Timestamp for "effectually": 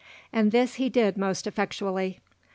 1.45-2.17